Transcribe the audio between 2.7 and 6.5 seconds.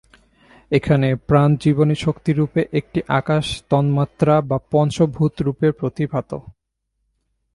এবং আকাশ তন্মাত্রা বা পঞ্চভূতরূপে প্রতিভাত।